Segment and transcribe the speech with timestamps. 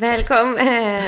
[0.00, 1.02] Välkommen!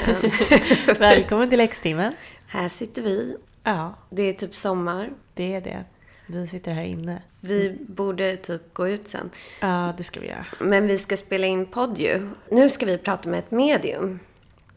[0.99, 2.13] Välkommen till Läxtimmen.
[2.47, 3.37] Här sitter vi.
[3.63, 5.11] Ja, Det är typ sommar.
[5.35, 5.85] det är det.
[6.26, 7.22] Vi sitter här inne.
[7.40, 9.31] Vi borde typ gå ut sen.
[9.61, 10.47] Ja, det ska vi göra.
[10.61, 12.31] Men vi ska spela in podd ju.
[12.51, 14.19] Nu ska vi prata med ett medium.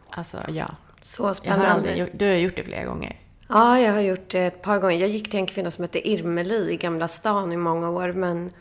[0.09, 0.67] Alltså, ja.
[1.01, 1.67] Så Jag har spännande.
[1.67, 3.19] aldrig du har gjort det flera gånger.
[3.49, 4.97] Ja, jag har gjort det ett par gånger.
[4.97, 8.13] Jag gick till en kvinna som hette Irmeli i Gamla stan i många år.
[8.13, 8.51] Men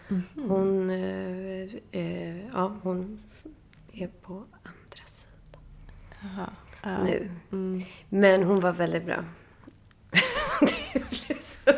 [0.48, 3.23] hon, eh, eh, ja, hon
[3.92, 4.42] är på
[6.24, 6.51] Jaha.
[6.83, 7.05] Ja.
[7.05, 7.30] nu.
[7.52, 7.83] Mm.
[8.09, 9.16] Men hon var väldigt bra.
[10.60, 11.73] det blir så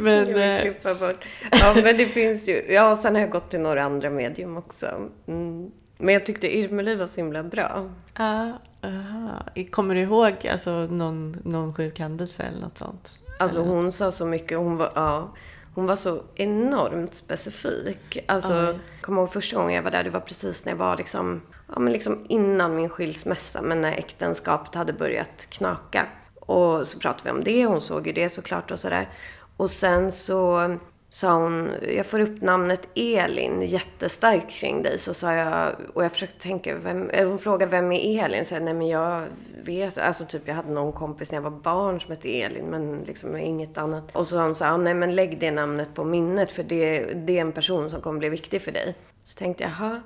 [0.00, 1.24] Men, eh, klippa bort.
[1.50, 2.64] Ja, men det finns ju.
[2.68, 4.86] Ja, sen har jag gått till några andra medium också.
[5.26, 5.70] Mm.
[5.98, 7.90] Men jag tyckte Irmeli var så himla bra.
[8.18, 8.52] ja,
[8.82, 9.46] aha.
[9.70, 13.22] Kommer du ihåg alltså, någon, någon sjuk händelse eller något sånt?
[13.38, 14.58] Alltså hon sa så mycket.
[14.58, 15.34] Hon var, ja,
[15.74, 18.18] hon var så enormt specifik.
[18.26, 20.04] Alltså, jag kommer ihåg första gången jag var där.
[20.04, 23.62] Det var precis när jag var liksom, ja, men liksom innan min skilsmässa.
[23.62, 26.06] Men när äktenskapet hade börjat knaka.
[26.40, 27.66] Och så pratade vi om det.
[27.66, 29.08] Hon såg ju det såklart och sådär.
[29.56, 30.70] Och sen så
[31.12, 34.98] sa hon, jag får upp namnet Elin jättestarkt kring dig.
[34.98, 38.44] Så sa jag, och jag försökte tänka, vem, eh, hon frågade vem är Elin?
[38.44, 39.26] Så jag, nej men jag
[39.64, 42.98] vet, alltså typ jag hade någon kompis när jag var barn som hette Elin, men
[42.98, 44.16] liksom inget annat.
[44.16, 47.04] Och så sa hon så här, nej men lägg det namnet på minnet för det,
[47.14, 48.94] det är en person som kommer bli viktig för dig.
[49.24, 50.00] Så tänkte jag, jaha.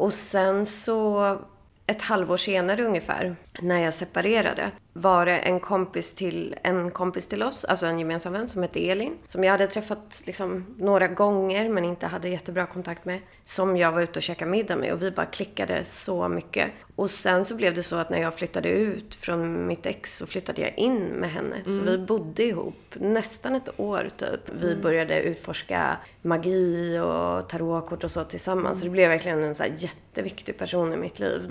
[0.00, 1.38] Och sen så
[1.86, 7.42] ett halvår senare ungefär, när jag separerade, var det en kompis till, en kompis till
[7.42, 11.68] oss, alltså en gemensam vän som hette Elin, som jag hade träffat liksom några gånger
[11.68, 15.02] men inte hade jättebra kontakt med, som jag var ute och käkade middag med och
[15.02, 16.72] vi bara klickade så mycket.
[16.96, 20.26] Och sen så blev det så att när jag flyttade ut från mitt ex så
[20.26, 21.56] flyttade jag in med henne.
[21.64, 24.40] Så vi bodde ihop nästan ett år typ.
[24.52, 28.78] Vi började utforska magi och tarotkort och så tillsammans.
[28.78, 31.50] Så det blev verkligen en så jätteviktig person i mitt liv.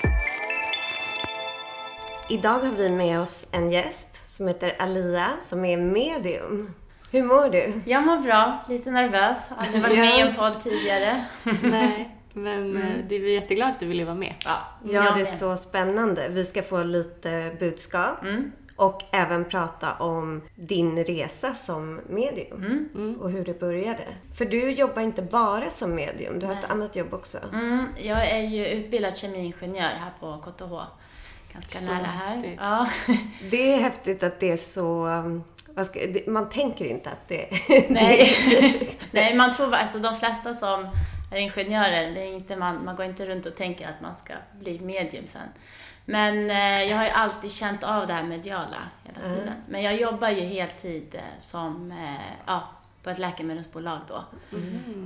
[2.30, 6.74] Idag har vi med oss en gäst som heter Alia som är medium.
[7.12, 7.74] Hur mår du?
[7.86, 9.38] Jag mår bra, lite nervös.
[9.50, 11.26] Har aldrig varit med i en podd tidigare.
[11.64, 14.34] Nej, men eh, det är vi jätteglada att du ville vara med.
[14.46, 16.28] Ja, Ja, det är så spännande.
[16.30, 18.52] Vi ska få lite budskap Mm.
[18.76, 22.64] och även prata om din resa som medium
[22.96, 23.16] Mm.
[23.22, 24.04] och hur det började.
[24.38, 27.38] För du jobbar inte bara som medium, du har ett annat jobb också.
[27.54, 30.74] Mm, jag är ju utbildad kemiingenjör här på KTH.
[31.54, 32.56] Ganska Så nära här.
[32.58, 32.90] Ja.
[33.52, 35.08] Det är häftigt att det är så...
[35.74, 37.50] Vad ska, det, man tänker inte att det
[37.90, 38.30] Nej.
[39.12, 40.90] Nej, man tror alltså de flesta som
[41.32, 44.34] är ingenjörer, det är inte man, man går inte runt och tänker att man ska
[44.60, 45.48] bli medium sen.
[46.06, 49.54] Men eh, jag har ju alltid känt av det här mediala hela tiden.
[49.68, 52.64] Men jag jobbar ju heltid eh, som, eh, ja,
[53.04, 54.24] på ett läkemedelsbolag då.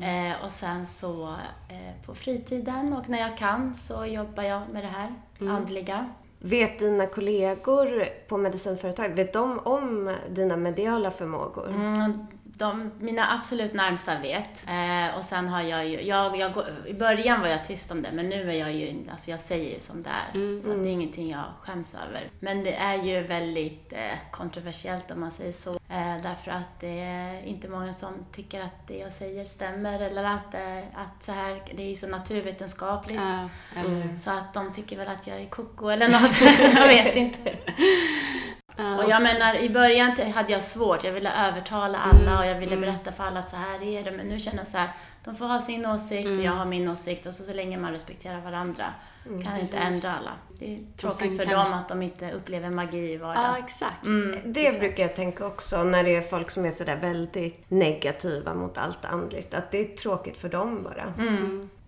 [0.06, 1.36] Eh, och sen så
[1.70, 6.10] eh, på fritiden och när jag kan så jobbar jag med det här andliga.
[6.46, 11.70] Vet dina kollegor på medicinföretag, vet de om dina mediala förmågor?
[11.70, 12.28] Mm,
[12.58, 14.68] de, mina absolut närmsta vet.
[14.68, 18.12] Eh, och sen har jag ju, jag, jag, i början var jag tyst om det,
[18.12, 20.62] men nu är jag ju, alltså jag säger ju som det är.
[20.62, 22.30] Så att det är ingenting jag skäms över.
[22.40, 25.74] Men det är ju väldigt eh, kontroversiellt om man säger så.
[25.74, 30.24] Eh, därför att det är inte många som tycker att det jag säger stämmer eller
[30.24, 33.22] att, eh, att så här, det är ju så naturvetenskapligt.
[33.76, 34.18] Hur?
[34.18, 36.42] Så att de tycker väl att jag är koko eller något.
[36.76, 37.58] jag vet inte.
[38.78, 41.04] Och jag menar, i början hade jag svårt.
[41.04, 44.12] Jag ville övertala alla och jag ville berätta för alla att så här är det.
[44.12, 44.90] Men nu känner jag så här,
[45.24, 47.26] de får ha sin åsikt och jag har min åsikt.
[47.26, 48.86] Och så, så länge man respekterar varandra
[49.24, 50.32] kan jag inte ändra alla.
[50.60, 53.44] Det är tråkigt för kanske- dem att de inte upplever magi i vardagen.
[53.52, 53.98] Ja, exakt.
[54.46, 58.78] Det brukar jag tänka också när det är folk som är sådär väldigt negativa mot
[58.78, 59.54] allt andligt.
[59.54, 61.14] Att det är tråkigt för dem bara.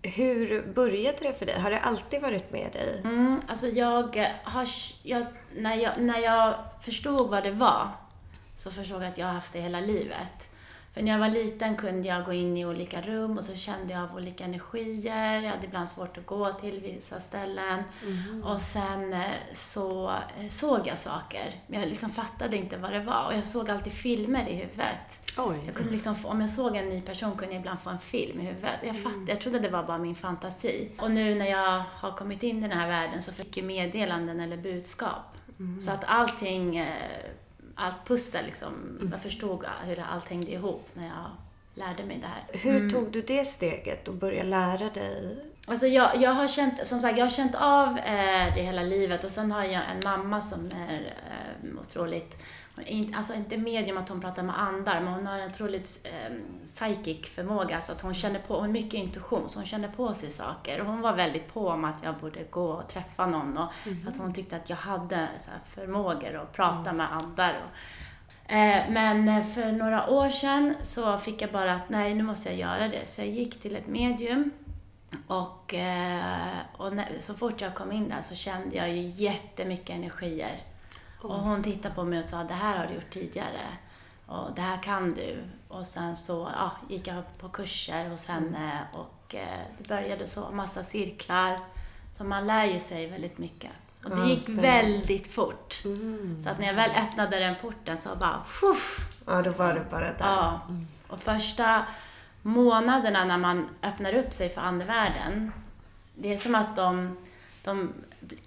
[0.06, 1.58] Hur började det för dig?
[1.58, 3.00] Har det alltid varit med dig?
[3.04, 4.68] Mm, alltså jag eh, har...
[5.02, 5.26] Jag,
[5.56, 7.88] när, jag, när jag förstod vad det var
[8.56, 10.48] så förstod jag att jag har haft det hela livet.
[10.96, 13.92] För när jag var liten kunde jag gå in i olika rum och så kände
[13.92, 15.40] jag av olika energier.
[15.40, 17.82] Jag hade ibland svårt att gå till vissa ställen.
[18.44, 19.20] Och sen eh,
[19.52, 21.52] så eh, såg jag saker.
[21.66, 23.26] Men jag liksom fattade inte vad det var.
[23.26, 25.25] Och jag såg alltid filmer i huvudet.
[25.36, 25.56] Oj.
[25.66, 27.98] Jag kunde liksom få, om jag såg en ny person kunde jag ibland få en
[27.98, 28.80] film i huvudet.
[28.82, 30.90] Jag, fatt, jag trodde det var bara min fantasi.
[30.98, 34.40] Och nu när jag har kommit in i den här världen så fick jag meddelanden
[34.40, 35.36] eller budskap.
[35.80, 36.86] Så att allting, eh,
[37.74, 38.72] allt pussel liksom,
[39.12, 41.30] jag förstod hur allt hängde ihop när jag
[41.74, 42.60] lärde mig det här.
[42.60, 45.44] Hur tog du det steget och började lära dig?
[45.66, 49.24] Alltså jag, jag har känt, som sagt, jag har känt av eh, det hela livet
[49.24, 52.42] och sen har jag en mamma som är eh, otroligt,
[53.14, 56.34] alltså inte medium att hon pratar med andar, men hon har en otroligt eh,
[56.64, 60.14] psychic förmåga, så att hon känner på, hon har mycket intuition, så hon känner på
[60.14, 60.80] sig saker.
[60.80, 64.10] Och hon var väldigt på om att jag borde gå och träffa någon och för
[64.10, 67.54] att hon tyckte att jag hade så förmågor att prata med andar.
[67.64, 72.48] Och, eh, men för några år sedan så fick jag bara att nej, nu måste
[72.48, 73.06] jag göra det.
[73.06, 74.50] Så jag gick till ett medium
[75.26, 79.90] och, eh, och när, så fort jag kom in där så kände jag ju jättemycket
[79.90, 80.56] energier.
[81.20, 83.66] Och hon tittade på mig och sa, det här har du gjort tidigare.
[84.26, 85.44] Och det här kan du.
[85.68, 90.50] Och sen så ja, gick jag på kurser hos henne och eh, det började så,
[90.50, 91.60] massa cirklar.
[92.12, 93.70] Så man lär ju sig väldigt mycket.
[94.04, 94.68] Och det gick spännande.
[94.68, 95.82] väldigt fort.
[96.42, 99.80] Så att när jag väl öppnade den porten så bara, fuff, Ja, då var du
[99.90, 100.14] bara där.
[100.18, 100.60] Ja.
[101.08, 101.86] Och första
[102.42, 105.52] månaderna när man öppnar upp sig för andevärlden,
[106.14, 107.16] det är som att de,
[107.64, 107.92] de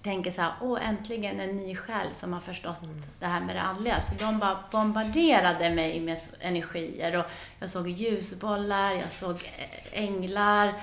[0.02, 2.78] tänker så här, åh äntligen en ny själ som har förstått
[3.20, 4.02] det här med det andliga.
[4.02, 7.26] Så de bara bombarderade mig med energier och
[7.60, 10.74] jag såg ljusbollar, jag såg eh, änglar.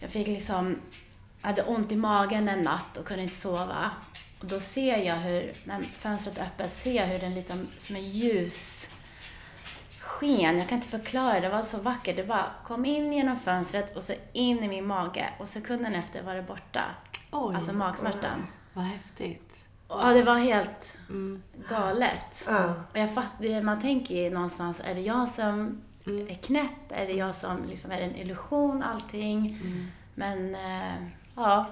[0.00, 0.80] Jag fick liksom,
[1.40, 3.90] jag hade ont i magen en natt och kunde inte sova.
[4.40, 7.96] Och då ser jag hur, när fönstret är öppet, ser jag hur den lite som
[7.96, 8.88] en ljus
[10.22, 12.16] sken, jag kan inte förklara, det var så vackert.
[12.16, 16.22] Det bara kom in genom fönstret och så in i min mage och sekunden efter
[16.22, 16.84] var det borta.
[17.32, 18.46] Oj, Alltså magsmärtan.
[18.72, 19.68] vad häftigt.
[19.88, 21.42] Ja, det var helt Mm.
[21.68, 22.44] galet.
[22.46, 22.74] Ja.
[22.92, 26.88] Och jag fattar, man tänker ju någonstans, är det jag som är knäpp?
[26.88, 29.58] Är det jag som, liksom, är det en illusion allting?
[30.14, 30.94] Men, eh,
[31.36, 31.66] ja.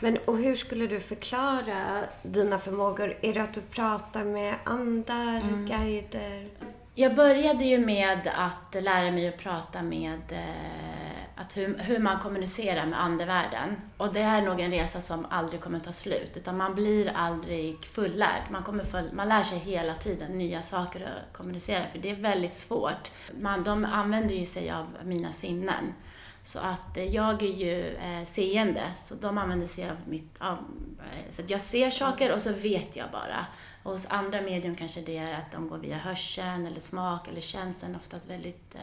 [0.00, 3.16] Men och hur skulle du förklara dina förmågor?
[3.22, 6.48] Är det att du pratar med andar, guider?
[6.94, 11.07] Jag började ju med att lära mig att prata med eh,
[11.40, 13.76] att hur, hur man kommunicerar med andevärlden.
[13.96, 17.84] Och det är nog en resa som aldrig kommer ta slut, utan man blir aldrig
[17.84, 18.42] fullärd.
[18.50, 22.16] Man, kommer full, man lär sig hela tiden nya saker att kommunicera, för det är
[22.16, 23.10] väldigt svårt.
[23.40, 25.94] Man, de använder ju sig av mina sinnen.
[26.42, 30.36] Så att eh, jag är ju eh, seende, så de använder sig av mitt...
[30.38, 30.58] Av,
[30.98, 33.46] eh, så att jag ser saker och så vet jag bara.
[33.82, 37.40] Och hos andra medium kanske det är att de går via hörseln eller smak eller
[37.40, 38.80] känseln, oftast väldigt eh,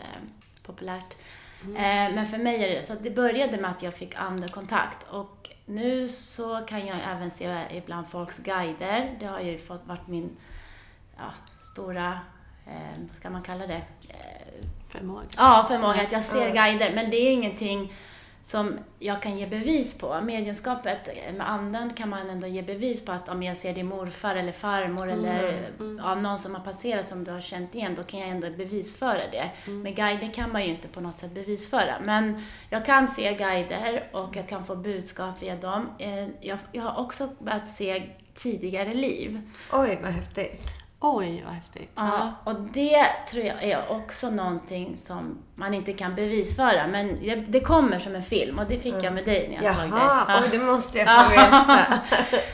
[0.64, 1.16] populärt.
[1.76, 5.06] Eh, men för mig är det så att det började med att jag fick andekontakt
[5.10, 9.16] och nu så kan jag även se ibland folks guider.
[9.20, 10.38] Det har ju fått varit min
[11.18, 12.20] ja, stora,
[12.68, 13.82] eh, vad ska man kalla det?
[14.10, 15.26] Eh, Förmåga.
[15.38, 17.94] Ja, förmåga att jag ser guider, men det är ingenting
[18.46, 20.22] som jag kan ge bevis på.
[20.22, 21.08] Mediumskapet
[21.38, 24.52] med anden kan man ändå ge bevis på att om jag ser din morfar eller
[24.52, 28.30] farmor eller ja, någon som har passerat som du har känt igen, då kan jag
[28.30, 29.72] ändå bevisföra det.
[29.72, 31.96] Med guider kan man ju inte på något sätt bevisföra.
[32.04, 35.90] Men jag kan se guider och jag kan få budskap via dem.
[36.00, 39.42] Eh, Jag, jag har också börjat se tidigare liv.
[39.72, 40.85] Oj, vad häftigt.
[41.08, 41.92] Oj, vad häftigt.
[41.96, 47.60] Ja, och det tror jag är också någonting som man inte kan bevisföra, men det,
[47.60, 50.00] kommer som en film och det fick jag med dig när jag såg dig.
[50.00, 52.00] Jaha, det måste jag få veta.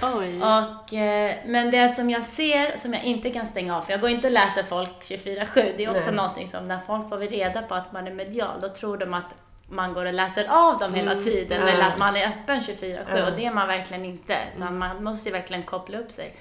[0.20, 0.42] Oj.
[0.42, 4.02] Och, eh, men det som jag ser, som jag inte kan stänga av, för jag
[4.02, 6.16] går inte och läser folk 24-7, det är också Nej.
[6.16, 9.36] någonting som när folk får reda på att man är medial, då tror de att
[9.68, 11.74] man går och läser av dem hela tiden, Mm.
[11.74, 13.28] Eller att man är öppen 24-7, Ja.
[13.28, 14.38] och det är man verkligen inte.
[14.56, 16.36] Utan man måste ju verkligen koppla upp sig,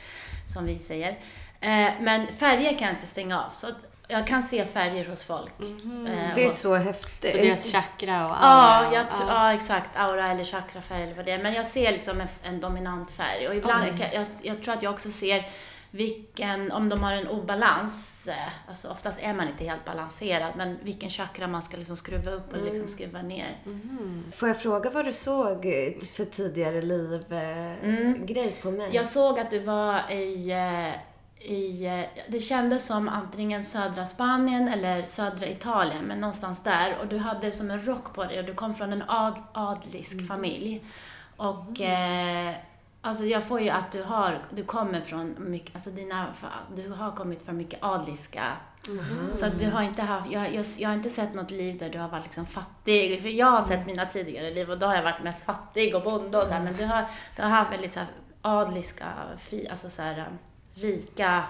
[0.54, 1.18] som vi säger.
[1.60, 3.74] Eh, men färger kan jag inte stänga av, så att
[4.08, 5.52] jag kan se färger hos folk.
[5.60, 7.32] Eh, Det är och- så häftigt.
[7.32, 8.36] Så deras chakra och Ja,
[8.84, 8.94] aura.
[8.94, 9.88] jag tr- ja, exakt.
[9.96, 11.42] Aura eller chakrafärg eller vad det är.
[11.42, 13.48] Men jag ser liksom en, en dominant färg.
[13.48, 15.44] Och ibland, kan, jag, jag tror att jag också ser
[15.90, 18.34] vilken, om de har en obalans, eh,
[18.68, 22.52] alltså oftast är man inte helt balanserad, men vilken chakra man ska liksom skruva upp
[22.52, 23.56] och liksom skruva ner.
[24.36, 25.62] Får jag fråga vad du såg
[26.16, 28.88] för tidigare liv-grej på mig?
[28.92, 30.52] Jag såg att du var i,
[31.40, 36.97] i, eh, det kändes som antingen södra Spanien eller södra Italien, men någonstans där.
[37.00, 40.28] Och du hade som en rock på dig och du kom från en ad, adlisk
[40.28, 40.85] familj.
[41.37, 42.54] Och eh,
[43.00, 46.26] alltså jag får ju att du har, du kommer från mycket, alltså dina,
[46.76, 48.56] du har kommit från mycket adliska
[49.35, 51.90] Så att du har inte haft, jag, jag, jag har inte sett något liv där
[51.90, 53.23] du har varit liksom fattig.
[53.23, 56.02] För jag har sett mina tidigare liv och då har jag varit mest fattig och
[56.02, 57.04] bonde och så här, Men du har,
[57.37, 58.09] du har haft väldigt så här,
[58.42, 59.06] adliska,
[59.38, 60.28] fi, alltså så här,
[60.80, 61.44] rika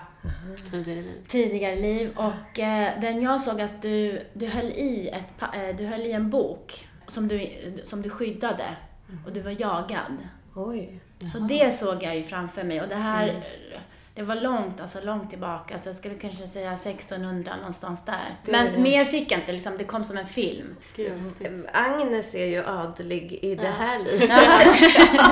[0.70, 1.25] Tidigare liv.
[1.28, 2.10] tidigare liv.
[2.16, 6.12] Och eh, den jag såg att du, du, höll i ett, eh, du höll i
[6.12, 7.50] en bok som du,
[7.84, 8.64] som du skyddade.
[9.26, 10.18] Och du var jagad.
[10.54, 11.00] Oj.
[11.32, 12.80] Så det såg jag ju framför mig.
[12.82, 13.44] Och det här,
[14.14, 15.78] det var långt, alltså långt tillbaka.
[15.78, 18.36] Så jag skulle kanske säga 1600 någonstans där.
[18.44, 20.76] Det- Men mer fick jag inte, liksom, det kom som en film.
[20.96, 21.66] Gud.
[21.72, 24.30] Agnes är ju adlig i det här livet.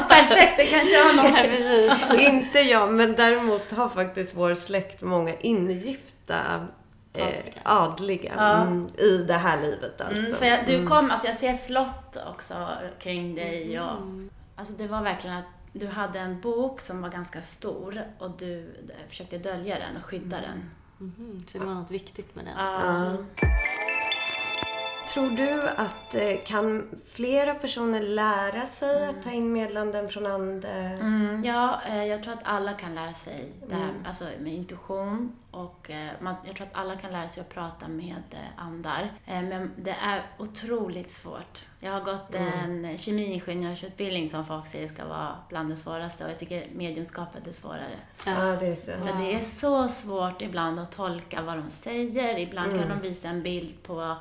[0.09, 1.35] Perfekt, det kanske har något.
[1.35, 2.21] precis.
[2.29, 6.67] Inte jag, men däremot har faktiskt vår släkt många ingifta
[7.13, 7.29] eh,
[7.63, 8.57] adliga Ja.
[8.63, 10.17] mm, i det här livet alltså.
[10.19, 12.69] Mm, för jag, du kom, alltså jag ser slott också
[12.99, 13.91] kring dig och
[14.57, 15.45] alltså det var verkligen att
[15.79, 18.75] du hade en bok som var ganska stor och du
[19.09, 20.71] försökte dölja den och skydda den.
[20.99, 22.55] Mhm, Så det var något viktigt med den.
[22.57, 23.17] Ja.
[25.15, 30.69] Tror du att eh, kan flera personer lära sig att ta in meddelanden från andra?
[30.69, 35.33] Mm, ja, eh, jag tror att alla kan lära sig det här alltså med intuition
[35.51, 38.23] och eh, man, jag tror att alla kan lära sig att prata med
[38.57, 39.13] andar.
[39.27, 41.65] Men det är otroligt svårt.
[41.81, 46.39] Jag har gått en kemiingenjörsutbildning som folk säger ska vara bland det svåraste och jag
[46.39, 47.97] tycker mediumskapet är svårare.
[48.27, 48.93] Ja, det är så.
[49.07, 52.39] För det är så svårt ibland att tolka vad de säger.
[52.39, 52.79] Ibland Mm.
[52.81, 54.17] kan de visa en bild på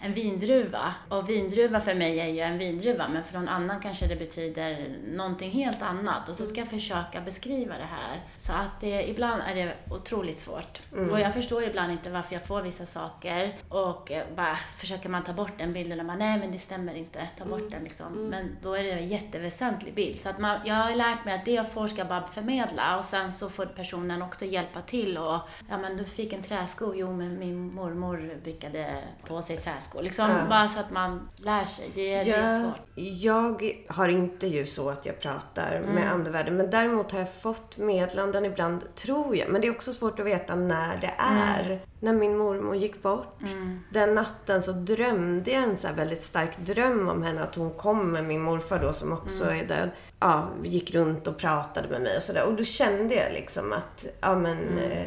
[0.00, 0.94] en vindruva.
[1.08, 4.96] Och vindruva för mig är ju en vindruva, men för någon annan kanske det betyder
[5.06, 6.28] någonting helt annat.
[6.28, 8.20] Och så ska jag försöka beskriva det här.
[8.36, 10.80] Så att det, ibland är det otroligt svårt.
[10.92, 11.10] Mm.
[11.10, 13.56] Och jag förstår ibland inte varför jag får vissa saker.
[13.68, 16.94] Och eh, bara försöker man ta bort den bilden och man, nej men det stämmer
[16.94, 18.12] inte, ta bort den liksom.
[18.12, 20.20] Men då är det en jätteväsentlig bild.
[20.20, 22.98] Så att man, jag har lärt mig att det jag får ska jag bara förmedla
[22.98, 25.38] och sen så får personen också hjälpa till och,
[25.68, 29.89] ja men du fick en träsko, jo men min mormor brukade på sig träskor.
[30.00, 30.46] Liksom Ja.
[30.48, 31.90] bara så att man lär sig.
[31.94, 32.80] Det, är- det är svårt.
[32.94, 35.94] jag har inte ju så att jag pratar Mm.
[35.94, 36.56] med andevärlden.
[36.56, 39.48] Men däremot har jag fått meddelanden ibland, tror jag.
[39.48, 41.80] Men det är också svårt att veta när det är.
[42.02, 43.42] När min mormor gick bort.
[43.42, 43.80] Mm.
[43.92, 47.42] Den natten så drömde jag en så väldigt stark dröm om henne.
[47.42, 49.58] Att hon kom med min morfar då som också Mm.
[49.60, 49.90] är död.
[50.20, 52.44] Ja, gick runt och pratade med mig och sådär.
[52.44, 54.78] Och då kände jag liksom att, ja men, Mm.
[54.90, 55.06] eh,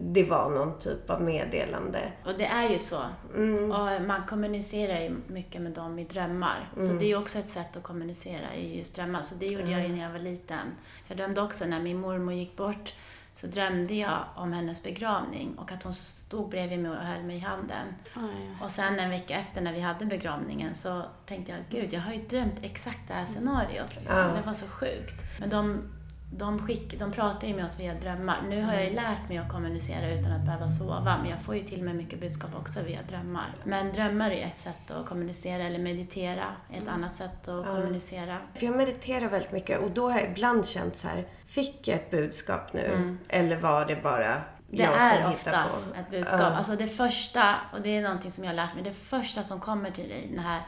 [0.00, 2.12] det var någon typ av meddelande.
[2.24, 3.00] Och det är ju så.
[3.36, 3.70] Mm.
[3.70, 6.68] Och man kommunicerar ju mycket med dem i drömmar.
[6.76, 9.22] Så det är ju också ett sätt att kommunicera i just drömmar.
[9.22, 10.66] Så det gjorde jag ju när jag var liten.
[11.06, 12.94] Jag drömde också när min mormor gick bort.
[13.36, 17.36] Så drömde jag om hennes begravning och att hon stod bredvid mig och höll mig
[17.36, 17.86] i handen.
[18.16, 18.56] Oj.
[18.62, 22.12] Och sen en vecka efter när vi hade begravningen så tänkte jag, gud jag har
[22.12, 23.94] ju drömt exakt det här scenariot.
[23.96, 24.16] Liksom.
[24.16, 24.22] Ja.
[24.22, 25.14] Det var så sjukt.
[25.40, 25.82] Men de,
[26.30, 28.42] de, skick, de pratar ju med oss via drömmar.
[28.48, 31.56] Nu har jag ju lärt mig att kommunicera utan att behöva sova, men jag får
[31.56, 33.54] ju till mig mycket budskap också via drömmar.
[33.64, 38.38] Men drömmar är ett sätt att kommunicera, eller meditera är ett annat sätt att kommunicera.
[38.54, 41.96] För jag mediterar väldigt mycket och då har jag ibland känt så här, fick jag
[41.96, 43.16] ett budskap nu?
[43.28, 44.76] Eller var det bara Mm.
[44.76, 46.00] Det jag är som hittar oftast på?
[46.00, 46.40] ett budskap.
[46.40, 46.46] Ja.
[46.46, 49.60] Alltså det första, och det är någonting som jag har lärt mig, det första som
[49.60, 50.60] kommer till dig, den här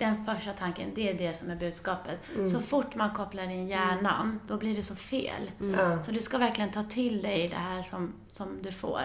[0.00, 2.18] den första tanken, det är det som är budskapet.
[2.34, 2.46] Mm.
[2.46, 5.50] Så fort man kopplar in hjärnan, då blir det så fel.
[5.76, 6.02] Ja.
[6.02, 9.02] Så du ska verkligen ta till dig det här som, som du får.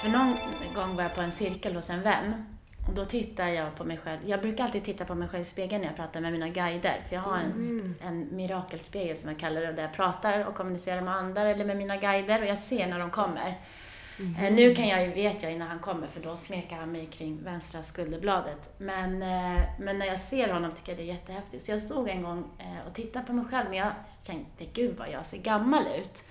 [0.00, 0.36] För någon
[0.74, 2.44] gång var jag på en cirkel hos en vän.
[2.88, 4.18] Och då tittar jag på mig själv.
[4.24, 7.02] Jag brukar alltid titta på mig själv i spegeln när jag pratar med mina guider.
[7.08, 11.02] För jag har en, en mirakelspegel som jag kallar det, där jag pratar och kommunicerar
[11.02, 12.42] med andra eller med mina guider.
[12.42, 13.58] Och jag ser när de kommer.
[14.20, 17.44] Eh, Nu kan jag vet jag när han kommer för då smekar han mig kring
[17.44, 18.74] vänstra skulderbladet.
[18.78, 21.64] Men, eh, men när jag ser honom tycker jag det är jättehäftigt.
[21.64, 23.92] Så jag stod en gång eh, och tittade på mig själv men jag
[24.26, 26.22] tänkte gud vad jag ser gammal ut.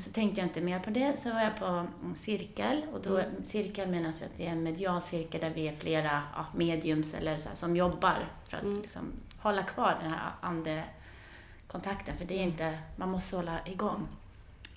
[0.00, 1.18] Så tänkte jag inte mer på det.
[1.18, 4.62] Så var jag på en cirkel och då, cirkel menas ju att det är en
[4.62, 8.64] medial cirkel där vi är flera ja, mediums eller så här, som jobbar för att
[8.64, 12.16] liksom, hålla kvar den här andekontakten.
[12.18, 14.08] För det är inte, man måste hålla igång.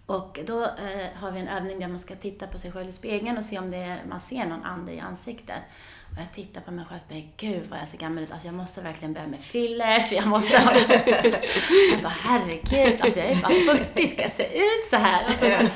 [0.08, 2.92] Och då eh, har vi en övning där man ska titta på sig själv i
[2.92, 5.62] spegeln och se om det är, man ser någon ande i ansiktet.
[6.12, 8.32] Och jag tittar på mig själv och bara, gud vad jag ser gammal ut.
[8.32, 10.12] Alltså jag måste verkligen börja med fillers.
[10.12, 10.72] Jag måste ha...
[11.92, 15.26] jag bara, herregud, alltså jag är bara 40, ska jag se ut så här?
[15.28, 15.68] Och så,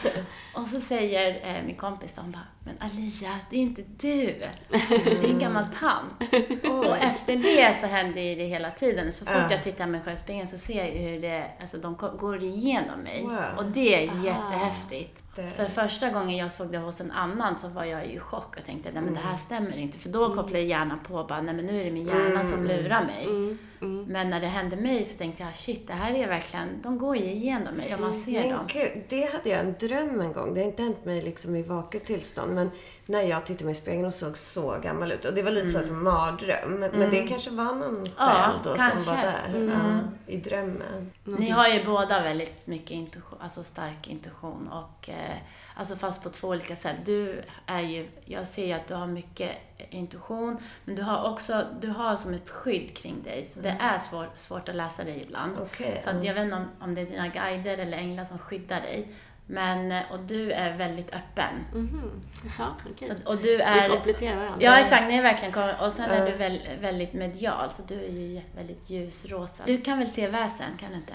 [0.61, 4.25] och så säger eh, min kompis hon bara, men Alia, det är inte du.
[4.67, 6.13] Det är en gammal tant.
[6.63, 9.11] Och efter det så händer det hela tiden.
[9.11, 9.47] Så fort Ja.
[9.51, 13.00] jag tittar mig själv i spegeln så ser jag hur det, alltså de går igenom
[13.00, 13.23] mig.
[13.23, 13.43] Wow.
[13.57, 15.23] Och det är jättehäftigt.
[15.35, 18.57] Det- För första gången jag såg det hos en annan så var jag i chock
[18.57, 19.97] och tänkte, nej men det här stämmer inte.
[20.00, 22.63] För då kopplar jag hjärnan på bara, nej men nu är det min hjärna som
[22.63, 23.27] lurar mig.
[24.07, 27.17] Men när det hände mig så tänkte jag, shit, det här är verkligen, de går
[27.17, 28.65] ju igenom mig och man ser Men dem.
[28.67, 30.53] gud, det hade jag en dröm en gång.
[30.53, 32.53] Det har inte hänt mig liksom i vaket tillstånd.
[32.53, 32.71] Men
[33.12, 35.25] när jag tittade mig i spegeln och såg så gammal ut.
[35.25, 36.80] Och det var lite så att en mardröm.
[36.94, 38.12] Men det kanske var någon Mm.
[38.18, 39.10] Ja, själ då som kanske.
[39.12, 39.48] var där.
[39.56, 39.70] Mm.
[39.70, 40.00] Ja,
[40.34, 41.12] I drömmen.
[41.24, 45.36] Ni har ju båda väldigt mycket intuition, alltså stark intuition och eh,
[45.75, 46.96] alltså fast på två olika sätt.
[47.06, 49.51] Du är ju, jag ser ju att du har mycket
[49.89, 54.00] intuition, men du har också, du har som ett skydd kring dig, så det är
[54.00, 55.58] svår, svårt att läsa dig ibland.
[55.62, 56.01] Okej.
[56.03, 58.82] Så att jag vet inte om, om det är dina guider eller änglar som skyddar
[58.82, 59.08] dig.
[59.51, 61.65] Men, eh, och du är väldigt öppen.
[61.74, 62.22] Mhm.
[62.60, 63.08] Ja, okej.
[63.08, 63.89] Så, och du Vi är...
[63.89, 64.58] kompletterar varandra.
[64.60, 65.08] Ja, exakt.
[65.08, 68.89] Ni är verkligen Och sen är du väl, väldigt medial, så du är ju väldigt
[68.89, 69.63] ljusrosa.
[69.65, 71.13] Du kan väl se väsen, kan du inte?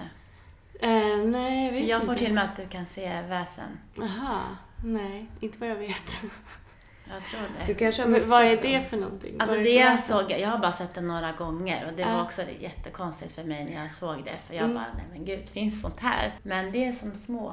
[0.81, 2.19] Eh, nej, jag vet Jag får inte.
[2.25, 3.79] till och med att du kan se väsen.
[3.95, 4.41] Jaha,
[4.85, 6.03] nej, inte vad jag vet.
[7.15, 7.79] Jag tror Du det.
[7.79, 9.37] kanske har Men vad är det för någonting?
[9.39, 12.13] Alltså det jag såg, jag har bara sett det några gånger och det Ja.
[12.13, 14.35] var också jättekonstigt för mig när jag såg det.
[14.47, 14.75] För jag Mm.
[14.75, 16.33] bara, nej men gud, finns sånt här?
[16.43, 17.53] Men det är som små.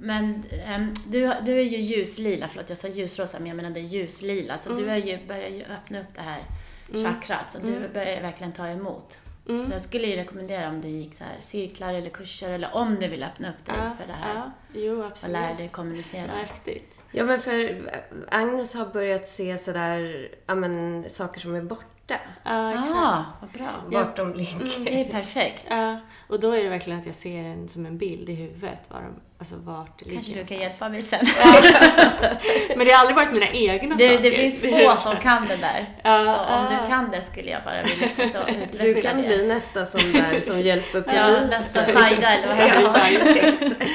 [0.00, 4.58] Men ehm, du, du är ju ljuslila, förlåt jag sa ljusrosa men jag menade ljuslila.
[4.58, 6.44] Så du är ju, börjar ju öppna upp det här
[6.92, 7.52] chakrat.
[7.52, 9.18] Så du börjar verkligen ta emot.
[9.48, 9.66] Mm.
[9.66, 12.94] Så jag skulle ju rekommendera om du gick så här cirklar eller kurser eller om
[12.94, 14.34] du vill öppna upp dig Ja, för det här.
[14.34, 15.32] ja, jo Och absolut.
[15.32, 16.26] lära dig kommunicera.
[16.26, 16.94] Vad häftigt.
[17.12, 17.80] Ja, men för
[18.28, 22.14] Agnes har börjat se sådär, ja men saker som är borta.
[22.44, 22.90] Ja, exakt.
[22.90, 23.68] Ja, vad bra.
[23.86, 24.84] Vart de ligger.
[24.84, 25.64] Det är perfekt.
[25.68, 28.80] Ja, och då är det verkligen att jag ser en som en bild i huvudet,
[28.88, 31.20] var de, alltså vart Kanske ligger du kan hjälpa mig sen.
[32.76, 34.22] Men det har aldrig varit mina egna Det, saker.
[34.22, 35.88] det finns få som kan det där.
[36.02, 36.80] Ja, Så om ja.
[36.80, 39.26] du kan det skulle jag bara vilja så Du utveckla kan det.
[39.28, 41.48] bli nästa som där som hjälper Ja, polisen.
[41.50, 42.56] nästa Saida eller vad
[43.02, 43.52] heter?
[43.68, 43.86] Ja,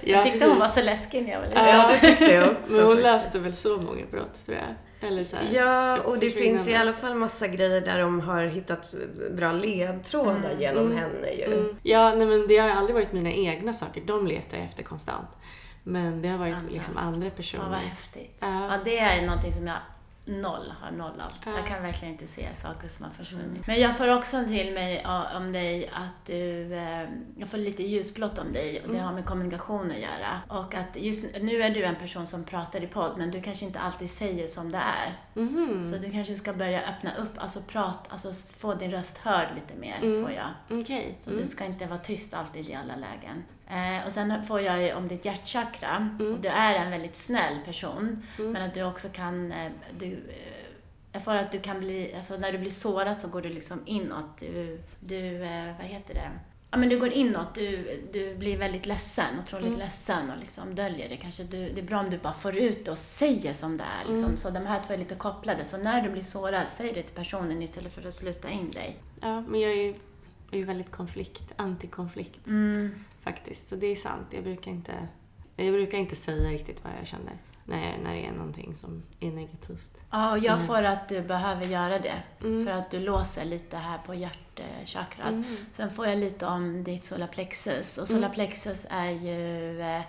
[0.00, 1.66] Jag tyckte hon var så läskig när jag var liten.
[1.66, 2.72] Ja, det tyckte jag också.
[2.72, 4.74] Men hon löste väl så många brott, tror jag.
[5.02, 5.48] Eller så här.
[5.52, 8.94] Ja, och det finns i alla fall massa grejer där de har hittat
[9.30, 11.44] bra ledtrådar genom henne ju.
[11.44, 11.76] Mm.
[11.82, 14.02] Ja, nej men det har aldrig varit mina egna saker.
[14.06, 15.28] De letar jag efter konstant.
[15.84, 16.72] Men det har varit Andras.
[16.72, 17.68] liksom andra Ja, personer.
[17.70, 18.36] vad häftigt.
[18.40, 18.66] Ja.
[18.70, 19.76] Ja, det är någonting som jag
[20.24, 21.32] noll har noll av.
[21.44, 21.52] Ja.
[21.56, 23.66] Jag kan verkligen inte se saker som har försvunnit.
[23.66, 28.38] Men jag får också till mig om dig att du, eh, jag får lite ljusblått
[28.38, 30.40] om dig och det har med kommunikation att göra.
[30.48, 33.64] Och att just nu är du en person som pratar i podd men du kanske
[33.64, 35.18] inte alltid säger som det är.
[35.34, 35.90] Mhm.
[35.92, 39.74] Så du kanske ska börja öppna upp, alltså prata, alltså få din röst hörd lite
[39.80, 40.22] mer, Mm.
[40.22, 40.48] får jag.
[40.80, 41.16] Okej.
[41.20, 41.42] Så Mm.
[41.42, 43.44] du ska inte vara tyst alltid i alla lägen.
[43.72, 46.10] Eh, och sen får jag ju om ditt hjärtchakra.
[46.20, 46.40] Mm.
[46.40, 48.26] Du är en väldigt snäll person.
[48.36, 49.52] Men att du också kan...
[49.52, 50.66] Eh, du, eh,
[51.12, 52.14] jag får att du kan bli...
[52.18, 54.40] Alltså när du blir sårad så går du liksom inåt.
[54.40, 54.80] Du...
[55.00, 56.30] du eh, vad heter det?
[56.70, 57.54] Ja, men du går inåt.
[57.54, 59.78] Du, du blir väldigt ledsen, otroligt Mm.
[59.78, 61.16] ledsen och liksom döljer det.
[61.16, 63.84] Kanske du, det är bra om du bara får ut det och säger som det
[63.84, 64.08] är.
[64.08, 64.24] Liksom.
[64.24, 64.36] Mm.
[64.36, 65.64] Så de här två är lite kopplade.
[65.64, 68.96] Så när du blir sårad, säg det till personen istället för att sluta in dig.
[69.20, 69.94] Ja, men jag är ju,
[70.50, 73.04] är ju väldigt konflikt, antikonflikt Mm.
[73.22, 73.68] Faktiskt.
[73.68, 74.26] Så det är sant.
[74.30, 75.08] Jag brukar inte,
[75.56, 79.30] jag brukar inte säga riktigt vad jag känner när, när det är någonting som är
[79.30, 79.90] negativt.
[80.10, 82.22] Ja, och jag får att du behöver göra det.
[82.40, 82.66] Mm.
[82.66, 85.28] För att du låser lite här på hjärtchakrat.
[85.28, 85.44] Mm.
[85.72, 87.98] Sen får jag lite om ditt solarplexus.
[87.98, 88.20] Och Mm.
[88.22, 90.02] solarplexus är ju eh,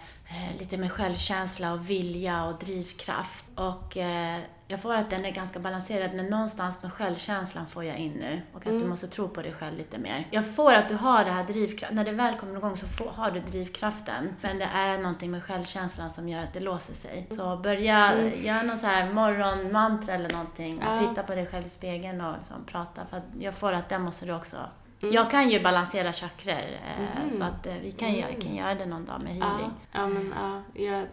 [0.60, 3.45] lite med självkänsla och vilja och drivkraft.
[3.56, 4.39] Och eh,
[4.73, 8.41] jag får att den är ganska balanserad, men någonstans med självkänslan får jag in nu.
[8.53, 8.89] Och att du Mm.
[8.89, 10.27] måste tro på dig själv lite mer.
[10.31, 11.95] Jag får att du har det här drivkraften.
[11.95, 14.36] När det väl kommer igång så får, har du drivkraften.
[14.41, 17.27] Men det är någonting med självkänslan som gör att det låser sig.
[17.31, 18.45] Så börja Mm.
[18.45, 20.77] göra någon så här morgonmantra eller någonting.
[20.77, 20.99] Och Ja.
[21.09, 23.05] titta på dig själv i spegeln och liksom prata.
[23.09, 24.57] För att jag får att det måste du också
[25.03, 25.15] Mm.
[25.15, 27.29] jag kan ju balansera chakror, eh, Mhm.
[27.29, 29.71] så att eh, vi kan, göra, kan göra det någon dag med healing.
[29.91, 31.05] Ja, ja, men ja, jag,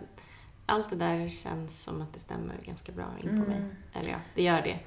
[0.71, 3.49] allt det där känns som att det stämmer ganska bra in på Mm.
[3.49, 3.63] mig.
[3.93, 4.79] Eller ja, det gör det.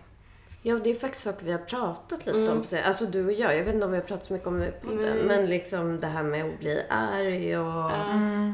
[0.66, 2.58] Ja, det är faktiskt saker vi har pratat lite Mm.
[2.58, 2.64] om.
[2.66, 4.60] så- Alltså du och jag, jag vet inte om vi har pratat så mycket om
[4.60, 5.18] det podden.
[5.18, 5.24] Nej.
[5.24, 8.04] Men liksom det här med att bli arg och Ja.
[8.12, 8.54] Mm.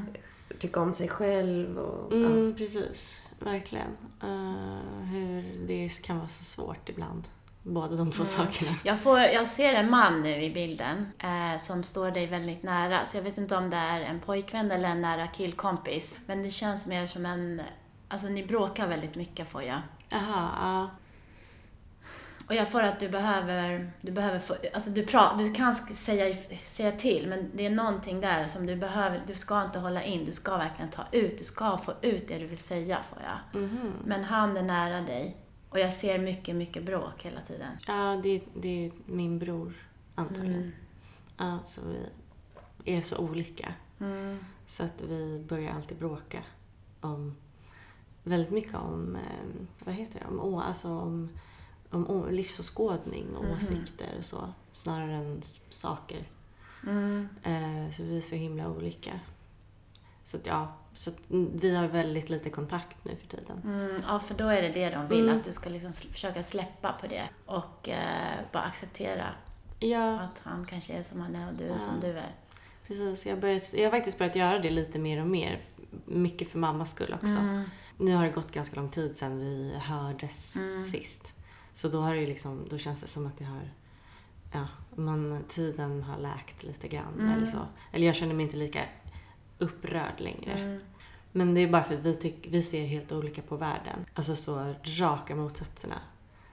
[0.59, 1.77] tycka om sig själv.
[1.77, 3.23] Och, Mm, precis.
[3.39, 3.97] Verkligen.
[4.23, 7.23] Eh, hur det kan vara så svårt ibland.
[7.63, 8.71] Båda de två sakerna.
[8.83, 13.05] Jag, får, jag ser en man nu i bilden eh, som står dig väldigt nära.
[13.05, 16.19] Så jag vet inte om det är en pojkvän eller en nära killkompis.
[16.25, 17.61] Men det känns mer som en...
[18.07, 19.81] Alltså ni bråkar väldigt mycket får jag.
[20.09, 20.89] Jaha, ja.
[22.47, 26.35] Och jag får att du behöver, du behöver få, alltså du, pra, du kan säga,
[26.71, 30.25] säga till, men det är någonting där som du behöver, du ska inte hålla in,
[30.25, 33.61] du ska verkligen ta ut, du ska få ut det du vill säga, får jag.
[33.61, 33.93] Mhm.
[34.05, 35.37] Men han är nära dig.
[35.69, 37.77] Och jag ser mycket, mycket bråk hela tiden.
[37.87, 39.73] Ja, det, det är ju min bror
[40.15, 40.53] antagligen.
[40.55, 40.71] Mm.
[41.37, 41.81] Ja, så
[42.83, 43.73] vi är så olika.
[43.99, 44.39] Mm.
[44.65, 46.43] Så att vi börjar alltid bråka
[47.01, 47.35] om
[48.23, 51.29] väldigt mycket om, eh, vad heter det, om, alltså om,
[51.89, 53.57] om livsåskådning och Mhm.
[53.57, 54.53] åsikter och så.
[54.73, 56.27] Snarare än saker.
[56.83, 57.29] Mm.
[57.43, 59.19] Eh, så vi är så himla olika.
[60.23, 61.17] Så att ja, så att
[61.61, 63.61] vi har väldigt lite kontakt nu för tiden.
[63.63, 65.37] Mm, ja, för då är det det de vill, Mm.
[65.37, 69.25] att du ska liksom försöka släppa på det och eh, bara acceptera
[69.79, 71.79] Ja, att han kanske är som han är och du är Ja.
[71.79, 72.35] som du är.
[72.87, 75.61] Precis, jag, börjat, jag har faktiskt börjat göra det lite mer och mer.
[76.05, 77.27] Mycket för mammas skull också.
[77.39, 77.63] Mm.
[77.97, 80.85] Nu har det gått ganska lång tid sedan vi hördes Mm.
[80.85, 81.33] sist.
[81.73, 83.69] Så då har det liksom, då känns det som att jag har,
[84.53, 87.31] ja, man, tiden har läkt lite grann Mm.
[87.37, 87.57] eller så.
[87.91, 88.79] Eller jag känner mig inte lika
[89.59, 90.51] upprörd längre.
[90.51, 90.79] Mm.
[91.31, 94.05] Men det är bara för att vi, tyck, vi ser helt olika på världen.
[94.13, 95.95] Alltså så raka motsatserna.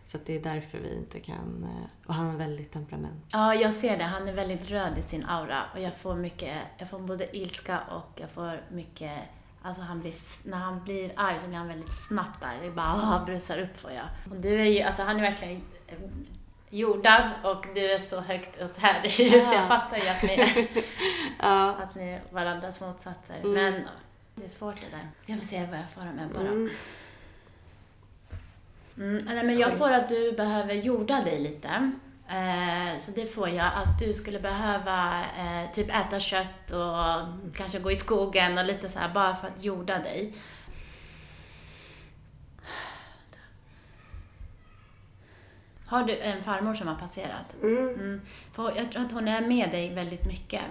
[0.07, 1.65] Så det är därför vi inte kan...
[1.65, 3.25] eh, Och han har väldigt temperament.
[3.33, 4.05] Ja, jag ser det.
[4.05, 7.81] Han är väldigt röd i sin aura och jag får mycket, jag får både ilska
[7.81, 9.19] och jag får mycket,
[9.63, 10.15] alltså han blir,
[10.45, 12.59] när han blir arg så blir han väldigt snabbt arg.
[12.63, 14.07] Det bara ah, brusar upp får jag.
[14.31, 15.99] Och du är ju, alltså han är verkligen eh,
[16.71, 19.29] jordad och du är så högt upp här i.
[19.29, 19.55] Ja.
[19.55, 20.67] Jag fattar ju att ni är,
[21.43, 21.75] Ja.
[21.75, 23.37] att ni är varandras motsatser.
[23.43, 23.53] Mm.
[23.53, 23.85] Men
[24.35, 25.09] det är svårt det där.
[25.27, 26.49] Jag får se vad jag får med bara.
[26.49, 26.71] Mm.
[28.97, 31.93] Mm, nej, men jag får att du behöver jorda dig lite.
[32.29, 33.67] Eh, så det får jag.
[33.67, 38.89] Att du skulle behöva eh, typ äta kött och kanske gå i skogen och lite
[38.89, 40.35] så här bara för att jorda dig.
[45.87, 47.55] Har du en farmor som har passerat?
[47.63, 47.89] Mm.
[47.89, 48.21] Mm.
[48.77, 50.63] Jag tror att hon är med dig väldigt mycket.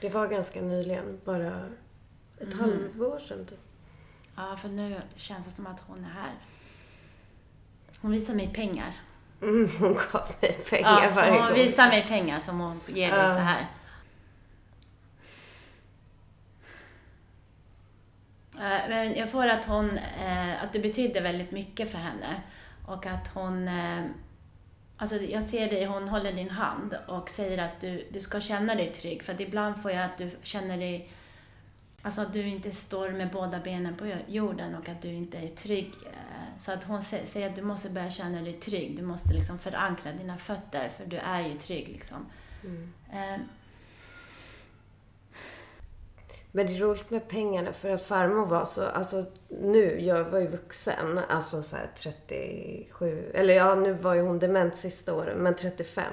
[0.00, 1.60] Det var ganska nyligen, bara
[2.40, 2.58] ett Mhm.
[2.60, 3.58] halvår sedan typ.
[4.36, 6.32] Ja, för nu känns det som att hon är här.
[8.00, 8.92] Hon visar mig pengar.
[9.42, 11.54] Mm, hon gav mig pengar Ja, varje hon gång.
[11.54, 13.28] visar mig pengar som hon ger dig Ja.
[13.34, 13.66] så här.
[18.58, 22.42] Eh, Men jag får att hon, eh, att du betydde väldigt mycket för henne.
[22.86, 24.04] Och att hon, eh,
[24.96, 28.74] alltså jag ser dig, hon håller din hand och säger att du, du ska känna
[28.74, 29.22] dig trygg.
[29.22, 31.10] För att ibland får jag att du känner dig,
[32.02, 35.48] alltså att du inte står med båda benen på jorden och att du inte är
[35.48, 35.92] trygg.
[36.06, 36.12] Eh,
[36.60, 38.96] Så att hon sä- säger att du måste börja känna dig trygg.
[38.96, 42.26] Du måste liksom förankra dina fötter för du är ju trygg liksom.
[42.64, 42.92] Mm.
[46.56, 50.24] Eh, Men det är roligt med pengarna för att farmor var så, alltså nu, jag
[50.24, 55.14] var ju vuxen, alltså så här 37, eller ja nu var ju hon dement sista
[55.14, 56.04] året, men 35.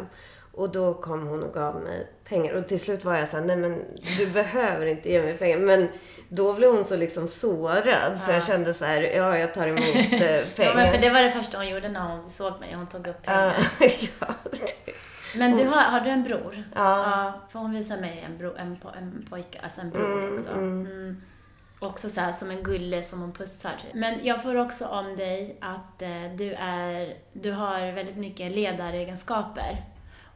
[0.55, 3.45] Och då kom hon och gav mig pengar och till slut var jag så här,
[3.45, 3.81] nej men
[4.17, 5.57] du behöver inte ge mig pengar.
[5.57, 5.87] Men
[6.29, 8.35] då blev hon så liksom sårad så Ja.
[8.35, 10.45] jag kände så här, ja jag tar emot eh, pengar.
[10.57, 12.73] ja, men för det var det första hon gjorde när hon såg mig.
[12.75, 13.67] Hon tog upp pengar.
[14.19, 14.93] ja, det-
[15.35, 16.63] Men du har, har du en bror?
[16.75, 17.33] Ja.
[17.49, 20.49] för hon visar mig en, bro, en, po- en pojke, alltså en bror Mm, också.
[20.51, 20.85] mm.
[20.85, 21.21] Mm.
[21.79, 23.71] Också så här som en gulle som hon pussar.
[23.81, 23.93] typ.
[23.93, 29.83] Men jag får också om dig att eh, du, är, du har väldigt mycket ledaregenskaper.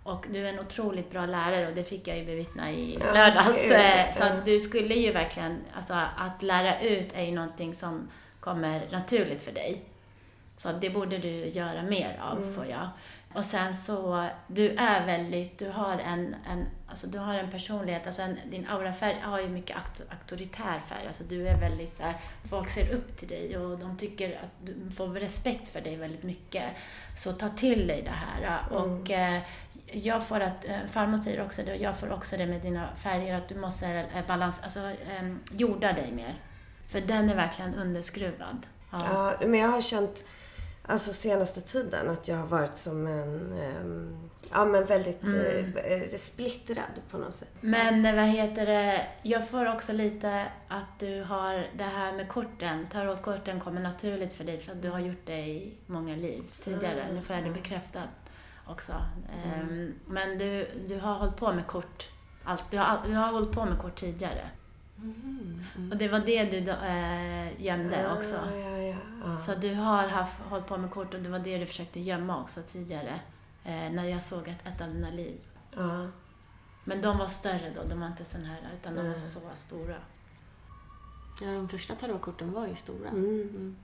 [0.04, 3.06] Och du är en otroligt bra lärare och det fick jag ju bevittna i Ja,
[3.14, 3.62] lördags.
[3.64, 4.26] gud, Eh, Så ja.
[4.28, 8.08] att du skulle ju verkligen, alltså att lära ut är ju någonting som
[8.40, 9.82] kommer naturligt för dig.
[10.58, 12.56] Så det borde du göra mer av, Mm.
[12.56, 12.90] får jag.
[13.34, 18.06] Och sen så, du är väldigt, du har en, en, alltså du har en personlighet,
[18.06, 21.08] alltså en, din aurafärg har ju mycket auktor, auktoritär färg.
[21.08, 22.16] Alltså du är väldigt så här,
[22.50, 26.24] folk ser upp till dig och de tycker att du får respekt för dig väldigt
[26.24, 26.64] mycket.
[27.18, 28.62] Så ta till dig det här.
[28.72, 29.42] Och eh,
[29.92, 32.90] jag får att, eh, farmor säger också det och jag får också det med dina
[32.96, 36.36] färger, att du måste eh, balans, alltså eh, jorda dig mer.
[36.88, 38.68] För den är verkligen underskruvad.
[38.92, 39.36] Ja.
[39.42, 40.24] Ja, men jag har känt,
[40.88, 45.78] alltså senaste tiden, att jag har varit som en, ehm, ja men väldigt Mm.
[45.78, 47.52] eh, splittrad på något sätt.
[47.62, 52.28] Men eh, vad heter det, jag får också lite att du har det här med
[52.30, 56.44] korten, tarotkorten kommer naturligt för dig för att du har gjort det i många liv
[56.64, 57.02] tidigare.
[57.02, 57.16] Mm.
[57.16, 58.10] Nu får jag det bekräftat
[58.68, 58.92] också.
[59.46, 62.08] Ehm, Men du, du har hållit på med kort,
[62.44, 64.50] allt, du, har, du har hållit på med kort tidigare.
[65.02, 65.92] Mm.
[65.92, 68.36] Och det var det du äh, gömde också.
[68.52, 68.96] Ja, ja, ja.
[69.24, 69.40] ja.
[69.40, 72.42] Så du har haft, hållit på med kort och det var det du försökte gömma
[72.42, 73.20] också tidigare.
[73.64, 75.40] Eh, när jag såg ett, ett av dina liv.
[75.76, 76.08] ja.
[76.84, 79.96] Men de var större då, de var inte sån här, utan de var så stora.
[81.42, 83.10] Ja, de första tarotkorten var ju stora.
[83.10, 83.42] Mm.
[83.42, 83.76] Mm.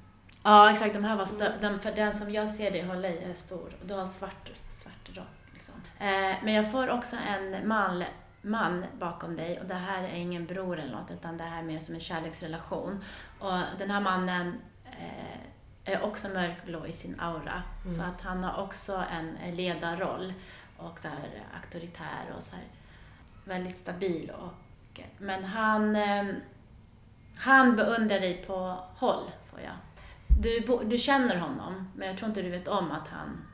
[0.43, 0.93] Ja, exakt.
[0.93, 1.54] De här var större.
[1.62, 3.76] Den, för den som jag ser dig hålla i är stor.
[3.82, 5.54] Och du har svart, svart rock.
[5.54, 5.73] Liksom.
[5.99, 8.04] Eh, men jag får också en man,
[8.43, 9.60] man bakom dig.
[9.60, 12.01] Och det här är ingen bror eller något, utan det här är mer som en
[12.01, 13.03] kärleksrelation.
[13.39, 14.53] Och den här mannen
[14.86, 17.63] eh, är också mörkblå i sin aura.
[17.82, 17.95] Mm.
[17.95, 20.34] Så att han har också en ledarroll.
[20.77, 22.65] Och så här auktoritär och så här
[23.45, 24.32] väldigt stabil.
[24.32, 26.25] Och, men han, eh,
[27.36, 29.75] han beundrar dig på håll, får jag.
[30.41, 33.45] Du, du känner honom, men jag tror inte du vet om att han...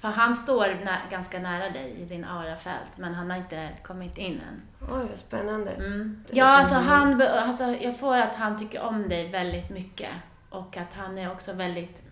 [0.00, 4.18] För han står nä, ganska nära dig i din aurafält, men han har inte kommit
[4.18, 4.60] in än.
[4.80, 5.70] Oj, vad spännande.
[5.70, 6.24] Mm.
[6.30, 10.10] Ja, alltså, han, alltså jag får att han tycker om dig väldigt mycket.
[10.50, 12.02] Och att han är också väldigt...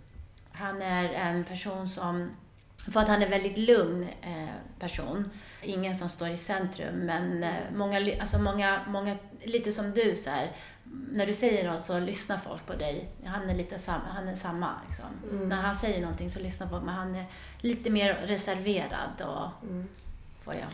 [0.53, 2.31] Han är en person som...
[2.93, 5.31] För att han är väldigt lugn eh, person.
[5.63, 10.31] ingen som står i centrum, men eh, många, alltså många, många, lite som du så
[10.31, 10.51] här,
[11.13, 13.09] när du säger något så lyssnar folk på dig.
[13.25, 15.05] Han är lite samma, han är samma liksom.
[15.49, 17.25] När han säger någonting så lyssnar folk, men han är
[17.61, 19.69] lite mer reserverad och
[20.45, 20.69] får jag.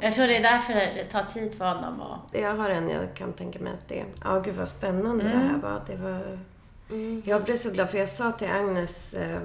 [0.00, 3.14] Jag tror det är därför det tar tid för honom och Jag har en jag
[3.14, 4.04] kan tänka mig att det...
[4.24, 5.82] Ja, gud vad spännande det här var.
[5.86, 6.38] Det var...
[7.24, 9.40] Jag blev så glad för jag sa till Agnes eh,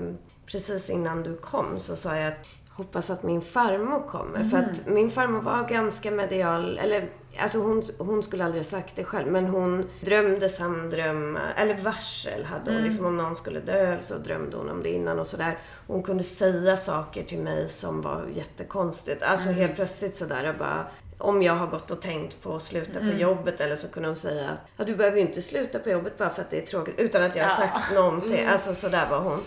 [0.46, 4.44] precis innan du kom så sa jag att hoppas att min farmor kommer.
[4.44, 8.96] För att min farmor var ganska medial, eller alltså hon, hon skulle aldrig ha sagt
[8.96, 13.98] det själv men hon drömde samdrömmar, eller varsel hade hon liksom om någon skulle dö
[14.02, 15.58] så drömde hon om det innan och sådär.
[15.88, 19.24] Hon kunde säga saker till mig som var jättekonstigt.
[19.24, 23.00] Alltså helt plötsligt sådär och bara om jag har gått och tänkt på att sluta
[23.00, 25.90] på jobbet eller så kunde hon säga att ja, du behöver ju inte sluta på
[25.90, 27.00] jobbet bara för att det är tråkigt.
[27.00, 28.46] Utan att jag har sagt någonting.
[28.46, 29.40] Alltså sådär var hon.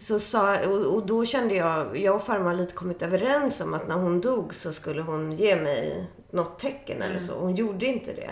[0.00, 3.74] Så sa, och, och då kände jag, jag och farmor har lite kommit överens om
[3.74, 7.34] att när hon dog så skulle hon ge mig något tecken eller så.
[7.34, 8.30] Hon gjorde inte det.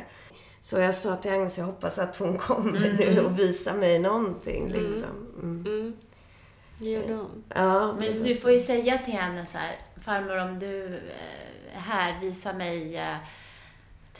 [0.60, 4.68] Så jag sa till Agnes, jag hoppas att hon kommer nu och visar mig någonting
[4.68, 5.26] liksom.
[5.42, 5.96] Mm.
[6.78, 7.44] Det gjorde hon.
[7.54, 11.80] Ja, Men du får ju säga till henne så här, farmor om du eh, är
[11.80, 13.16] här, visa mig eh,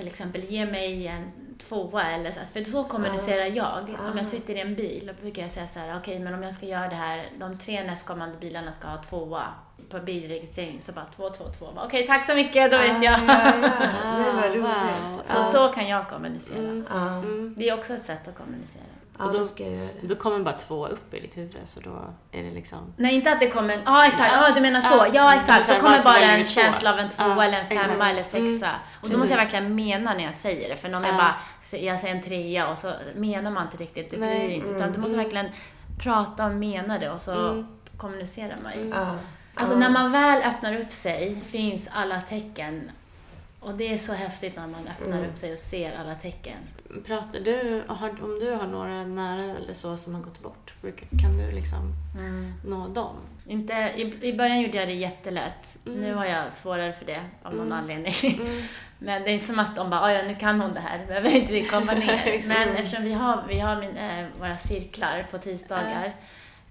[0.00, 1.32] till exempel ge mig en
[1.68, 2.40] tvåa eller så.
[2.52, 3.96] För så kommunicerar jag.
[4.10, 6.42] Om jag sitter i en bil, då brukar jag säga så här, okej men om
[6.42, 9.42] jag ska göra det här, de tre nästkommande bilarna ska ha tvåa
[9.90, 11.66] på bilregistrering, så bara två, två, två.
[11.76, 13.20] Okej, tack så mycket, då vet jag.
[13.26, 14.18] ja, ja.
[14.24, 15.28] Det var roligt.
[15.28, 16.84] Så, så kan jag kommunicera.
[16.90, 17.22] Ja,
[17.56, 18.82] Det är också ett sätt att kommunicera.
[19.20, 20.06] Ja Och då då- ska jag göra det.
[20.06, 21.90] Då kommer bara två upp i ditt huvud så då
[22.32, 22.78] är det liksom...
[22.96, 23.80] Nej, inte att det kommer en...
[23.84, 24.32] Ja, exakt.
[24.32, 24.96] Ja, du menar så.
[24.96, 25.68] Ja, Ja, exakt.
[25.68, 28.34] Då kommer bara en känsla av en tvåa Ja, eller en femma exakt.
[28.34, 28.66] eller sexa.
[28.66, 30.76] Mm, Och då måste jag verkligen mena när jag säger det.
[30.76, 31.18] För om jag Ja.
[31.18, 31.34] bara
[31.80, 34.10] jag säger en trea och så menar man inte riktigt.
[34.10, 34.52] Det blir Nej.
[34.54, 34.68] inte.
[34.70, 35.48] Utan du måste verkligen
[36.02, 37.66] prata och mena det och så Mm.
[37.96, 38.88] kommunicerar man ju.
[38.88, 39.16] Ja.
[39.54, 42.90] Alltså när man väl öppnar upp sig finns alla tecken.
[43.60, 45.30] Och det är så häftigt när man öppnar Mm.
[45.30, 46.56] upp sig och ser alla tecken.
[47.06, 50.74] Pratar du, har, om du har några nära eller så som har gått bort,
[51.22, 52.52] kan du liksom Mm.
[52.66, 53.16] nå dem?
[53.46, 55.78] Inte, i, I början gjorde jag det jättelätt.
[55.86, 56.00] Mm.
[56.00, 57.78] Nu har jag svårare för det av någon Mm.
[57.78, 58.14] anledning.
[58.22, 58.62] Mm.
[58.98, 61.06] Men det är inte som att de bara, "Ah, ja nu kan hon det här,
[61.06, 62.42] behöver inte vi komma ner.
[62.46, 66.12] Men eftersom vi har, vi har min, eh, våra cirklar på tisdagar eh,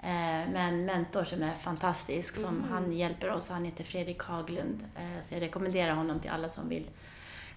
[0.02, 2.70] med en mentor som är fantastisk, som Mm.
[2.72, 3.50] han hjälper oss.
[3.50, 4.84] Han heter Fredrik Haglund.
[4.96, 6.88] Eh, så jag rekommenderar honom till alla som vill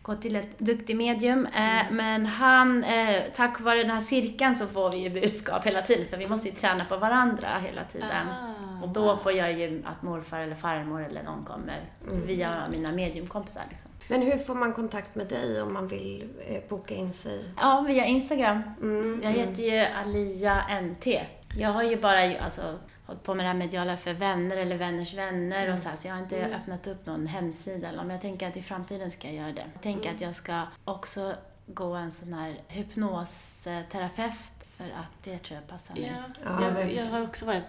[0.02, 1.46] gå till ett duktig medium.
[1.46, 5.82] Eh, men han, eh, tack vare den här cirkeln så får vi ju budskap hela
[5.82, 8.28] tiden, för vi måste ju träna på varandra hela tiden.
[8.28, 11.80] Ah, Och då får jag ju att morfar eller farmor eller någon kommer
[12.26, 13.62] via mina mediumkompisar.
[13.70, 13.90] Liksom.
[14.08, 17.44] Men hur får man kontakt med dig om man vill eh, boka in sig?
[17.60, 18.62] Ja, via Instagram.
[18.80, 19.20] Mm.
[19.24, 21.06] Jag heter ju Alia NT.
[21.56, 25.14] Jag har ju bara alltså, hållit på med det här mediala för vänner eller vänners
[25.14, 28.20] vänner och så här, så jag har inte öppnat upp någon hemsida eller men jag
[28.20, 29.66] tänker att i framtiden ska jag göra det.
[29.72, 31.34] Jag tänker att jag ska också
[31.66, 36.12] gå en sån här hypnosterapeut för att det tror jag passar mig.
[36.16, 37.64] Ja, Ja, jag, jag har också varit,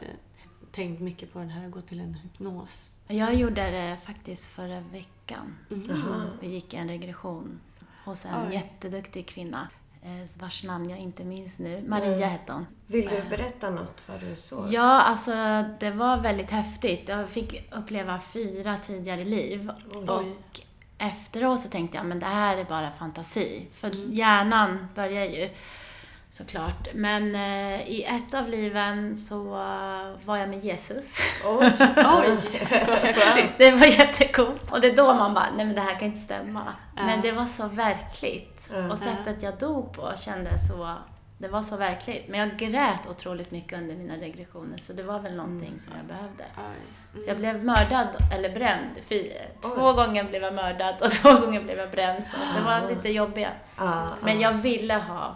[0.72, 2.90] tänkt mycket på det här, att gå till en hypnos.
[3.08, 5.58] Jag gjorde det faktiskt förra veckan.
[5.70, 6.28] Jaha.
[6.42, 7.60] Vi gick en regression
[8.06, 8.54] hos en Oj.
[8.54, 9.68] jätteduktig kvinna
[10.40, 11.84] vars namn jag inte minns nu.
[11.88, 12.68] Maria hette hon.
[12.88, 14.74] Vill du berätta något vad du såg?
[14.74, 15.32] Ja, alltså
[15.80, 17.10] det var väldigt häftigt.
[17.10, 19.72] Jag fick uppleva fyra tidigare liv.
[20.08, 20.62] Och
[20.98, 23.68] efteråt så tänkte jag, men det här är bara fantasi.
[23.74, 25.50] För hjärnan börjar ju
[26.34, 26.88] såklart.
[26.94, 29.44] Men eh, i ett av liven så
[30.26, 31.18] var jag med Jesus.
[31.46, 31.72] Oj!
[31.98, 32.38] Oj!
[33.58, 34.72] Det var jättecoolt.
[34.72, 36.74] Och det är då man bara, nej men det här kan inte stämma.
[36.96, 37.06] Ja.
[37.06, 38.70] Men det var så verkligt.
[38.74, 38.92] Ja.
[38.92, 40.96] Och sättet jag dog på kändes så,
[41.38, 42.28] det var så verkligt.
[42.28, 46.06] Men jag grät otroligt mycket under mina regressioner, så det var väl någonting som jag
[46.06, 46.44] behövde.
[46.58, 47.22] Oj.
[47.24, 48.90] Så jag blev mördad, eller bränd.
[49.62, 52.24] Två gånger blev jag mördad och två gånger blev jag bränd.
[52.32, 53.52] Så det var lite jobbiga.
[53.78, 54.52] Ja, Men ja.
[54.52, 55.36] jag ville ha,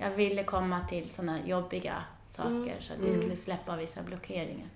[0.00, 4.66] jag ville komma till sådana jobbiga saker så att vi skulle släppa vissa blockeringar.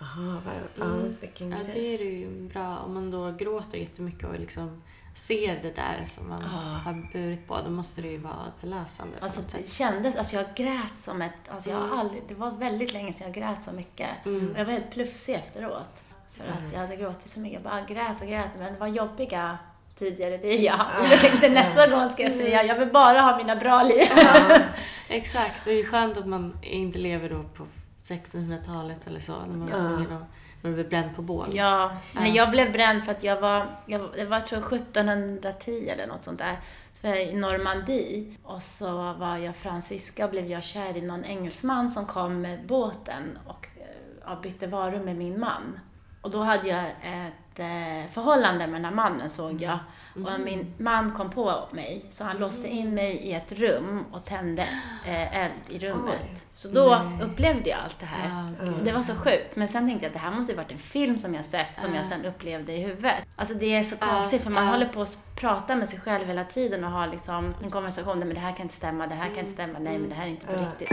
[0.00, 1.70] Aha, vad, ja, vilken Ja, grej.
[1.74, 2.78] det är ju bra.
[2.78, 4.82] Om man då gråter jättemycket och liksom
[5.14, 9.40] ser det där som man har burit på, då måste det ju vara förlösande Alltså
[9.52, 13.12] det kändes, alltså jag grät som ett, alltså jag har aldrig, det var väldigt länge
[13.12, 14.08] sedan jag grät så mycket.
[14.24, 16.02] Och jag var helt plufsig efteråt.
[16.30, 17.54] För att jag hade gråtit så mycket.
[17.54, 19.58] Jag bara grät och grät, men det var jobbiga
[20.02, 20.98] tidigare liv jag haft.
[20.98, 24.06] Så jag tänkte nästa gång ska jag säga, jag vill bara ha mina bra liv.
[25.08, 27.66] Exakt, det är skönt att man inte lever då på
[28.04, 29.80] 1600-talet eller så, när man var Ja.
[29.80, 30.22] tvungen att
[30.62, 31.48] man blev bränd på bål.
[31.52, 34.72] Ja, men jag blev bränd för att jag var, jag, var- det var tror jag
[34.72, 36.60] 1710 eller något sånt där.
[36.94, 41.00] Så var jag i Normandie och så var jag fransyska och blev jag kär i
[41.00, 43.86] någon engelsman som kom med båten och eh,
[44.24, 45.78] ja, bytte varor med min man.
[46.22, 49.78] Och då hade jag ett ett eh, förhållande med den här mannen såg jag.
[50.14, 54.24] Och min man kom på mig, så han låste in mig i ett rum och
[54.24, 54.62] tände
[55.06, 56.20] eh, eld i rummet.
[56.22, 56.38] Oj.
[56.54, 57.26] Så då Nej.
[57.26, 58.28] upplevde jag allt det här.
[58.60, 58.74] Ja, gud.
[58.84, 59.56] Det var så sjukt.
[59.56, 61.78] Men sen tänkte jag att det här måste ju varit en film som jag sett,
[61.78, 62.08] som jag Ja.
[62.08, 63.14] sen upplevde i huvudet.
[63.36, 64.70] Alltså det är så Ja, konstigt, för man ja.
[64.70, 68.26] håller på att prata med sig själv hela tiden och har liksom en konversation där
[68.26, 70.24] men det här kan inte stämma, det här kan inte stämma, nej men det här
[70.26, 70.60] är inte på Ja.
[70.60, 70.88] riktigt.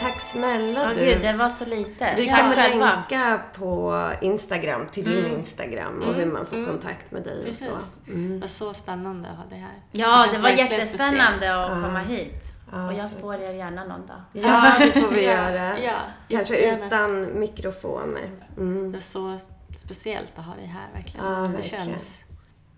[0.00, 1.00] Tack snälla Ja, du.
[1.04, 2.14] gud, det var så lite.
[2.16, 2.86] Vi kommer själva.
[2.86, 6.68] länka på Instagram, till din Instagram och hur man får mm.
[6.70, 7.66] kontakt med dig och Precis.
[7.66, 7.72] så.
[8.12, 9.74] Det var så spännande att ha det här.
[9.92, 11.82] Ja, det känns var jättespännande att Ja.
[11.82, 12.52] komma hit.
[12.72, 14.16] Ja, Och jag spår er gärna någon dag.
[14.32, 15.78] Ja, det får vi Ja, göra.
[15.78, 15.94] ja,
[16.28, 16.56] Kanske
[16.86, 18.30] utan mikrofoner.
[18.56, 18.92] Mm.
[18.92, 19.38] Det är så
[19.76, 21.26] speciellt att ha dig här verkligen.
[21.26, 21.86] Ja, det verkligen.
[21.86, 22.24] känns...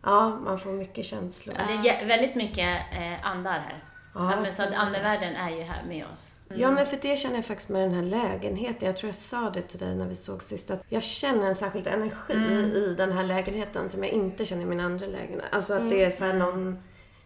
[0.04, 1.56] Ja, man får mycket känslor.
[1.58, 3.84] Ja, det är väldigt mycket eh, andar här.
[4.14, 6.34] Ja, Ja, men så att andevärlden är ju här med oss.
[6.54, 8.86] Ja, men för det känner jag faktiskt med den här lägenheten.
[8.86, 10.70] Jag tror jag sa det till dig när vi såg sist.
[10.70, 12.34] Att jag känner en särskild energi
[12.74, 15.44] i den här lägenheten som jag inte känner i min andra lägenhet.
[15.52, 16.78] Alltså att det är så här någon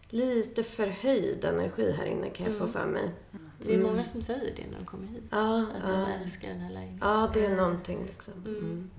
[0.08, 3.10] lite förhöjd energi här inne kan jag få för mig.
[3.58, 5.22] Det är många som säger det när de kommer hit.
[5.30, 6.06] Ja, Att de ja.
[6.24, 7.08] älskar den här lägenheten.
[7.08, 8.34] ja det är någonting liksom.
[8.46, 8.90] Mm.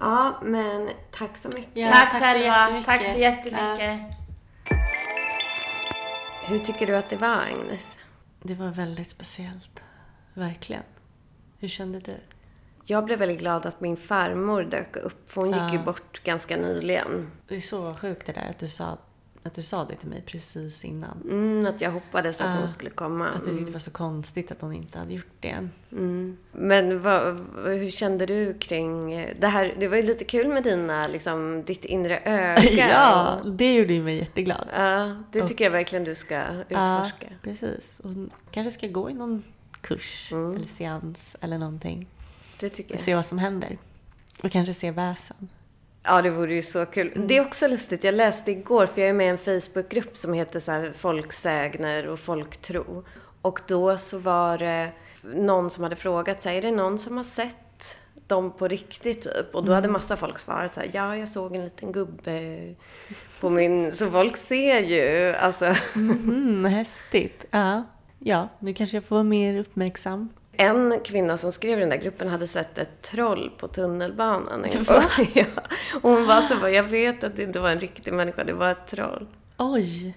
[0.00, 1.70] Ja, men tack så mycket.
[1.76, 2.46] Ja, tack, tack så själva.
[2.46, 2.86] jättemycket.
[2.86, 4.00] Tack så jättemycket.
[6.46, 7.98] Hur tycker du att det var, Agnes?
[8.42, 9.80] Det var väldigt speciellt.
[10.34, 10.82] Verkligen.
[11.58, 12.14] Hur kände du?
[12.84, 15.84] Jag blev väldigt glad att min farmor dök upp, för hon gick ju Ja.
[15.84, 17.30] bort ganska nyligen.
[17.48, 19.11] Det är så sjukt det där att du sa, att
[19.54, 21.22] du sa det till mig precis innan.
[21.30, 22.60] Mm, att jag hoppades att Ja.
[22.60, 23.28] hon skulle komma.
[23.28, 23.64] Att du tyckte Mm.
[23.64, 25.70] det var så konstigt att hon inte hade gjort det än.
[25.92, 26.36] Mm.
[26.52, 29.74] Men vad, hur kände du kring eh, det här?
[29.78, 32.88] Det var ju lite kul med dina, liksom, ditt inre öga.
[32.92, 34.68] ja, det gjorde ju mig jätteglad.
[34.76, 37.14] Ja, det tycker jag verkligen du ska utforska.
[37.20, 38.00] Ja, precis.
[38.04, 38.10] Och
[38.50, 39.42] kanske ska gå i någon
[39.80, 40.56] kurs Mm.
[40.56, 42.06] eller seans eller någonting.
[42.60, 43.04] Det tycker Och jag.
[43.04, 43.76] se vad som händer.
[44.42, 45.48] Och kanske se väsen.
[46.02, 47.12] Ja, det vore ju så kul.
[47.14, 47.28] Mm.
[47.28, 48.04] Det är också lustigt.
[48.04, 52.06] Jag läste igår, för jag är med i en Facebookgrupp som heter så här folksägner
[52.08, 53.04] och folktro.
[53.42, 54.88] Och då så var det
[55.22, 59.54] någon som hade frågat sig, är det någon som har sett dem på riktigt typ?
[59.54, 59.92] Och då hade Mm.
[59.92, 62.74] massa folk svarat så här, ja, jag såg en liten gubbe
[63.40, 63.94] på min...
[63.94, 65.74] Så folk ser ju, alltså.
[65.94, 67.44] Mm, häftigt.
[67.50, 67.82] Ja.
[68.18, 70.28] ja, nu kanske jag får vara mer uppmärksam.
[70.62, 74.66] En kvinna som skrev i den där gruppen hade sett ett troll på tunnelbanan.
[75.34, 75.44] ja.
[76.02, 78.52] Och hon var så bara, jag vet att det inte var en riktig människa, det
[78.52, 79.26] var ett troll.
[79.56, 80.16] Oj!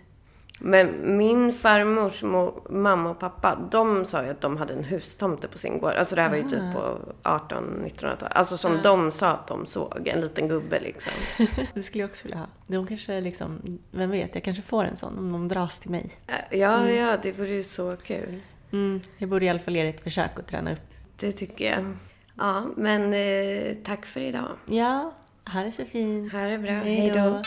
[0.59, 5.47] Men min farmors mo- mamma och pappa, de sa ju att de hade en hustomte
[5.47, 5.93] på sin gård.
[5.93, 8.23] Alltså det här var ju typ på 1800-1900-talet.
[8.37, 11.13] Alltså som de sa att de såg, en liten gubbe liksom.
[11.73, 12.47] Det skulle jag också vilja ha.
[12.67, 16.09] De kanske liksom, vem vet, jag kanske får en sån om de dras till mig.
[16.49, 18.41] Ja, ja, det vore ju så kul.
[18.71, 20.79] Mm, jag borde i alla fall göra ett försök att träna upp.
[21.19, 21.93] Det tycker jag.
[22.37, 24.49] Ja, men eh, tack för idag.
[24.65, 25.13] Ja,
[25.53, 26.33] ha det så fint.
[26.33, 26.71] Här är bra.
[26.71, 27.41] Hej då.